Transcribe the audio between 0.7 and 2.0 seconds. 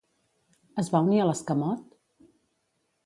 Es va unir a l'escamot?